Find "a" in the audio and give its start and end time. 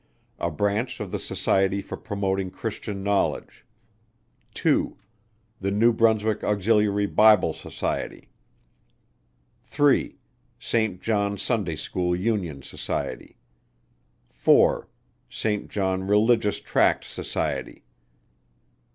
0.39-0.49